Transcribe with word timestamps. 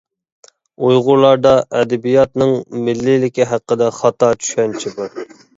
ئۇيغۇرلاردا 0.87 1.51
ئەدەبىياتنىڭ 1.81 2.55
مىللىيلىكى 2.89 3.49
ھەققىدە 3.53 3.93
خاتا 4.01 4.35
چۈشەنچە 4.45 4.99
بار. 4.99 5.25